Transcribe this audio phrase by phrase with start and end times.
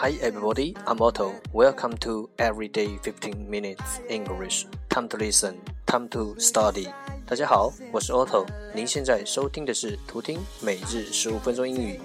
[0.00, 1.34] Hi everybody, I'm Otto.
[1.52, 4.64] Welcome to Everyday 15 Minutes English.
[4.88, 5.56] Time to listen,
[5.86, 6.86] time to study.
[7.26, 8.46] 大家好，我是 Otto。
[8.72, 12.00] 您现在收听的是途听每日十五分钟英语。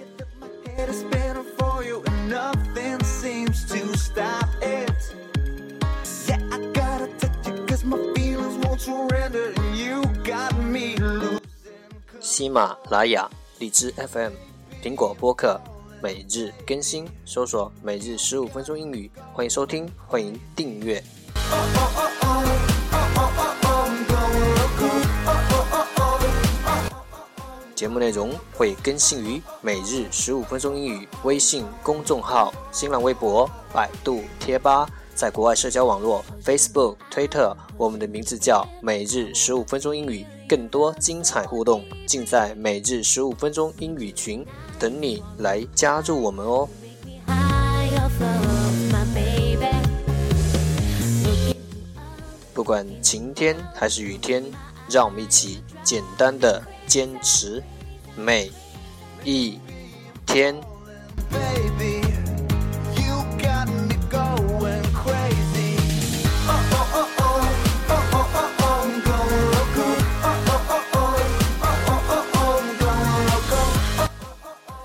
[12.18, 14.32] 喜马拉雅、荔枝 FM、
[14.82, 15.60] 苹果播客。
[16.04, 21.02] 每日更新，搜索“每日十五分钟英语”，欢迎收听，欢迎订阅。
[27.74, 40.26] 节目内容会更新于“每日十五分钟英语”微信公众号、新浪微博、百度贴吧，在国外社交网络 Facebook、Twitter，我们的名字叫“每日十五分钟英语”。
[40.48, 44.44] 更多精彩互动尽在“每日十五分钟英语群”。
[44.78, 46.68] 等你来加入我们哦！
[52.52, 54.44] 不管晴天还是雨天，
[54.88, 57.62] 让我们一起简单的坚持
[58.16, 58.50] 每
[59.24, 59.58] 一
[60.26, 60.54] 天。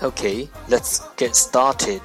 [0.01, 2.01] Okay, let's get started.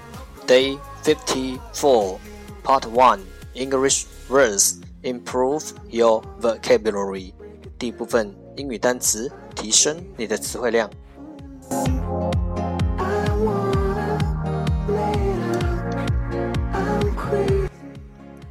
[0.46, 2.20] Day 54,
[2.62, 7.32] Part 1 English words Improve your vocabulary.
[7.78, 10.90] 第一部分英语单词，提升你的词汇量。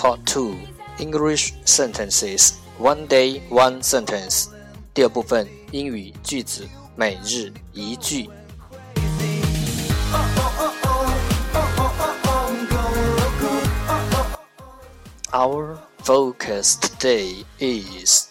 [0.02, 0.56] ！Part Two
[1.00, 4.50] English Sentences One Day One Sentence
[4.94, 8.30] 第二部分英语句子每日一句。
[15.32, 18.30] Our focus today is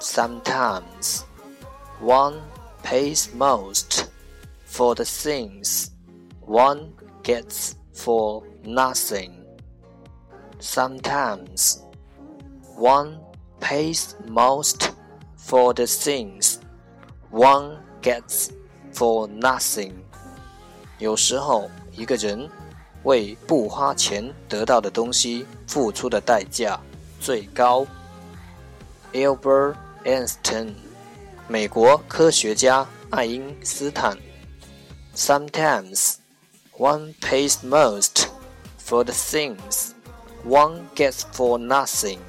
[0.00, 1.24] sometimes
[2.00, 2.40] one
[2.82, 4.08] pays most
[4.64, 5.90] for the things
[6.40, 6.92] one
[7.22, 9.37] gets for nothing.
[10.60, 11.78] Sometimes
[12.76, 13.18] one
[13.60, 14.90] pays most
[15.36, 16.58] for the things
[17.30, 18.50] one gets
[18.92, 19.92] for nothing.
[20.98, 22.48] 有时候，一个人
[23.02, 26.80] 为不花钱得到的东西付出的代价
[27.20, 27.86] 最高。
[29.12, 30.74] Albert Einstein，
[31.46, 34.16] 美国科学家爱因斯坦。
[35.14, 36.14] Sometimes
[36.76, 38.26] one pays most
[38.84, 39.90] for the things
[40.44, 42.20] one gets for nothing.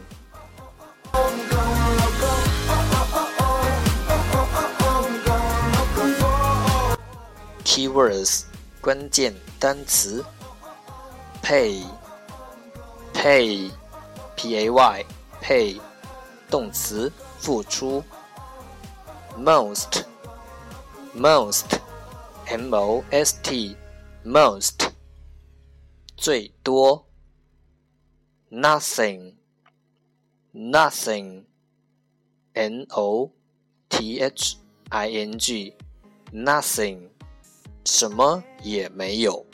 [7.63, 8.45] Keywords
[8.81, 10.23] 关键单词
[11.41, 11.83] pay
[13.13, 13.69] pay
[14.35, 15.05] p a y
[15.41, 15.81] pay
[16.49, 18.03] 动词付出
[19.37, 20.03] most
[21.13, 21.79] most
[22.47, 23.75] m o s t
[24.23, 24.91] most
[26.15, 27.05] 最多
[28.49, 29.33] nothing
[30.53, 31.43] nothing
[32.53, 33.31] n o
[33.89, 34.57] t h
[34.89, 35.75] i n g
[36.31, 37.09] nothing
[37.85, 39.45] 什么也没有。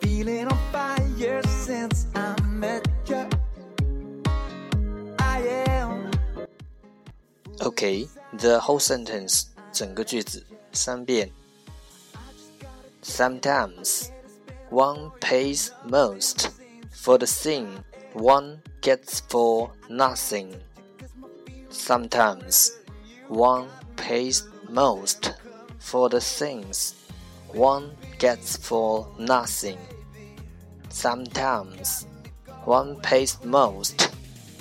[0.00, 3.28] Feeling on fire since I met you.
[5.18, 6.10] I am.
[7.60, 8.08] Okay,
[8.38, 11.30] the whole sentence 整个句子三遍。
[13.02, 14.10] Sometimes
[14.70, 16.50] one pays most
[16.92, 17.82] for the thing
[18.17, 20.55] one gets for nothing.
[21.69, 22.75] Sometimes
[23.27, 25.35] one pays most
[25.77, 26.95] for the things
[27.49, 29.77] one gets for nothing.
[30.89, 32.07] Sometimes
[32.65, 34.09] one pays most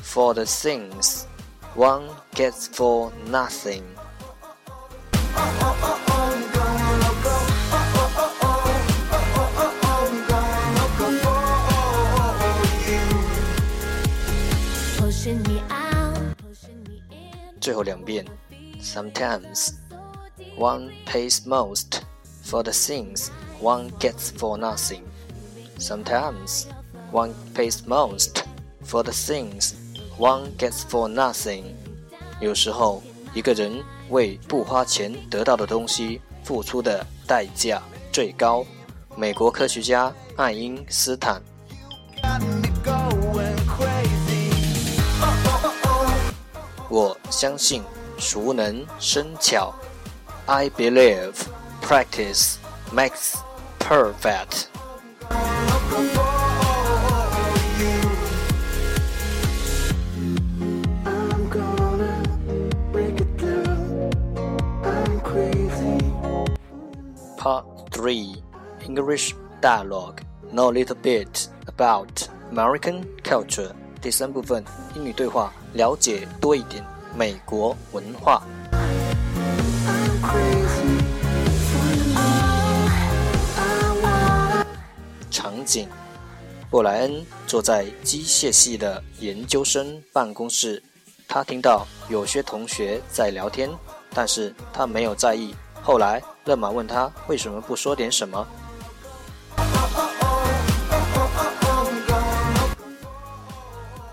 [0.03, 1.27] for the things
[1.75, 3.85] one gets for nothing.
[17.67, 18.25] 最后两遍
[18.81, 19.71] ，Sometimes
[20.57, 21.99] one pays most
[22.45, 23.27] for the things
[23.61, 25.01] one gets for nothing.
[25.77, 26.67] Sometimes
[27.11, 28.45] one pays most
[28.87, 29.73] for the things
[30.17, 31.65] one gets for nothing.
[32.39, 33.03] 有时候，
[33.35, 37.83] 一个人为不花钱得到的东西付出的代价
[38.13, 38.65] 最高。
[39.17, 41.43] 美国科学家爱因斯坦。
[47.36, 47.84] 相信
[48.18, 49.74] 熟能生巧。
[50.46, 51.34] I believe
[51.82, 52.56] practice
[52.94, 53.36] makes
[53.80, 54.68] perfect.
[67.38, 68.44] Part 3
[68.88, 70.22] English Dialogue
[70.54, 73.72] Know a little bit about American culture
[74.02, 74.64] 第三部分
[74.96, 76.84] 英语对话，了解多一点
[77.17, 78.43] 美国文化。
[85.31, 85.89] 场景：
[86.69, 90.83] 布莱恩坐在机械系的研究生办公室，
[91.27, 93.71] 他听到有些同学在聊天，
[94.13, 95.55] 但是他没有在意。
[95.83, 98.47] 后来，勒马问他为什么不说点什么。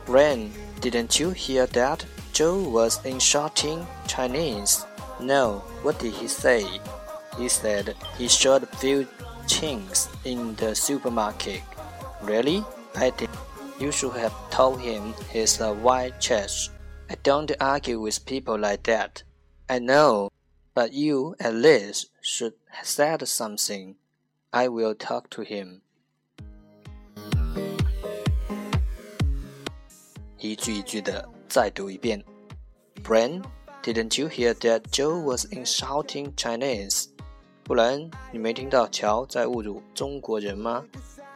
[0.06, 2.00] Brian, didn't you hear that
[2.34, 4.86] Joe was in Chinese.
[5.20, 6.66] No, what did he say?
[7.38, 9.08] He said he shot a few
[9.48, 11.62] chinks in the supermarket.
[12.24, 12.66] Really?
[12.96, 13.30] I think
[13.80, 16.70] you should have told him he's a white trash.
[17.08, 19.22] I don't argue with people like that.
[19.70, 20.30] I know,
[20.74, 23.96] but you at least should have said something.
[24.52, 25.82] I will talk to him.
[30.40, 32.33] 一句一句的再读一遍。
[33.02, 33.44] Brian,
[33.82, 37.08] didn't you hear that Joe was insulting Chinese？
[37.64, 40.86] 不然你没听到乔在侮辱中国人吗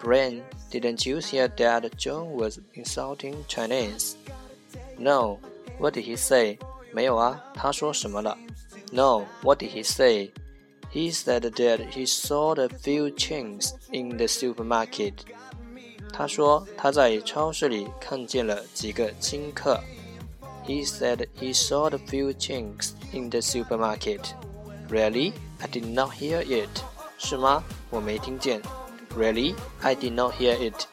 [0.02, 4.14] ？Brian, didn't you hear that Joe was insulting Chinese?
[4.98, 5.40] No,
[5.80, 6.58] what did he say?
[6.94, 8.38] 没有啊，他说什么了
[8.92, 10.32] ？No, what did he say?
[10.92, 15.14] He said that he saw a few chains in the supermarket.
[16.14, 19.82] 他说他在超市里看见了几个金客。
[20.67, 24.35] He said he saw a few chinks in the supermarket.
[24.89, 25.33] Really?
[25.61, 26.69] I did not hear it.
[27.19, 27.63] 是吗？
[27.91, 28.61] 我没听见。
[29.17, 29.55] Really?
[29.81, 30.87] I did not hear it.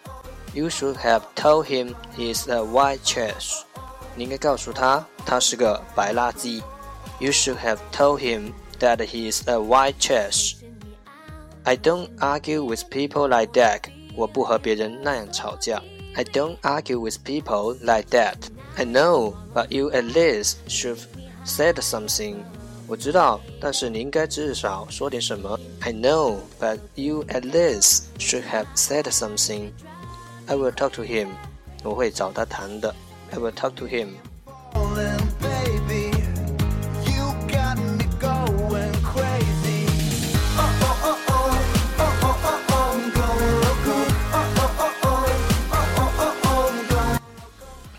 [0.53, 3.61] You should have told him he's a white trash.
[4.15, 6.61] 你应该告诉他，他是个白垃圾。
[7.19, 10.55] You should have told him that he's a white trash.
[11.63, 13.83] I don't argue with people like that.
[14.15, 15.81] 我不和别人那样吵架。
[16.15, 18.35] I don't argue with people like that.
[18.76, 21.06] I know, but you at least should have
[21.44, 22.42] said something.
[22.86, 25.58] 我知道，但是你应该至少说点什么。
[25.80, 29.70] I know, but you at least should have said something.
[30.46, 31.28] I will talk to him.
[31.82, 32.94] 我会找他谈的。
[33.30, 34.08] I will talk to him.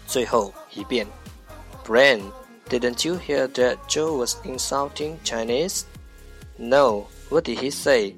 [0.06, 0.54] 最后。
[1.84, 2.32] Brian,
[2.68, 5.86] didn't you hear that Joe was insulting Chinese?
[6.58, 7.08] No.
[7.30, 8.16] What did he say?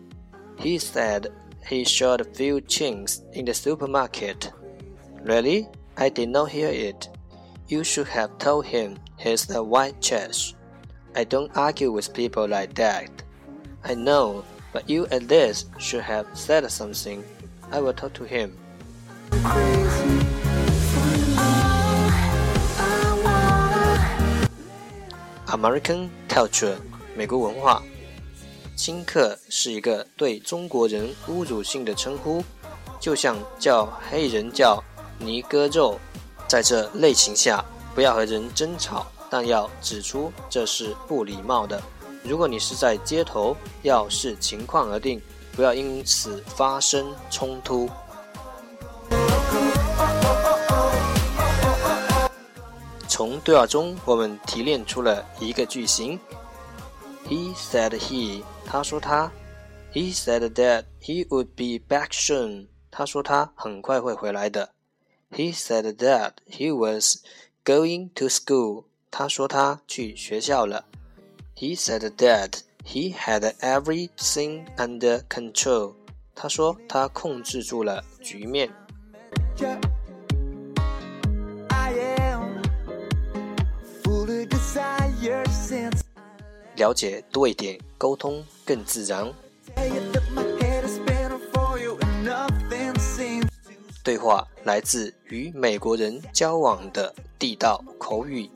[0.57, 1.27] He said
[1.67, 4.51] he shot a few chinks in the supermarket.
[5.21, 5.67] Really?
[5.97, 7.09] I did not hear it.
[7.67, 10.55] You should have told him he's a white trash.
[11.15, 13.09] I don't argue with people like that.
[13.83, 17.23] I know, but you at least should have said something.
[17.71, 18.57] I will talk to him.
[25.47, 26.75] American culture，
[27.15, 27.81] 美国文化。
[28.75, 32.43] 金客是一个对中国人侮辱性的称呼，
[32.99, 34.83] 就像叫黑人叫
[35.17, 35.97] 尼哥肉。
[36.49, 37.63] 在这类型下，
[37.95, 41.81] 不要和人争吵，但要指出这是不礼貌的。
[42.23, 45.21] 如果你是在街头，要视情况而定，
[45.55, 47.89] 不要因此发生冲突。
[53.17, 56.19] 从对话中，我们提炼出了一个句型
[57.27, 59.31] ：He said he，他说他
[59.91, 64.69] ；He said that he would be back soon，他说他很快会回来的
[65.31, 67.23] ；He said that he was
[67.65, 70.85] going to school，他说他去学校了
[71.55, 75.95] ；He said that he had everything under control，
[76.35, 78.71] 他说他控制住了局面。
[86.77, 89.33] 了解多一点，沟通更自然。
[94.03, 98.49] 对话来自与美国人交往的地道口语。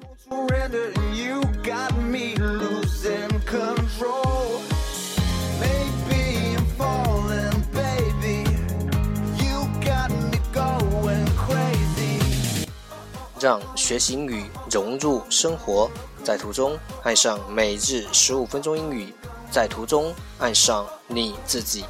[13.41, 15.89] 让学习英语融入生活，
[16.24, 19.12] 在途中爱上每日十五分钟英语，
[19.50, 21.83] 在途中爱上你自己。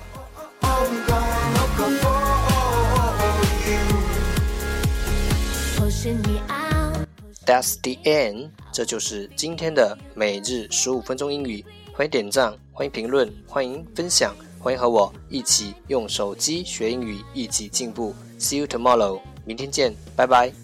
[7.46, 11.66] That's the end，这就是今天的每日十五分钟英语。
[11.94, 18.16] 欢迎点赞，欢迎评论，欢迎分享，欢迎和我一起用手机学英语，一起进步。
[18.40, 20.61] See you tomorrow，明天见，拜拜。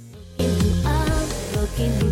[1.79, 2.06] In